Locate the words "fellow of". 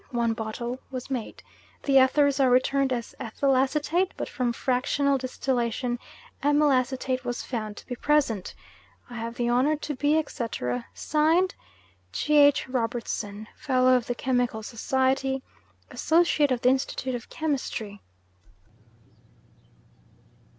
13.55-14.07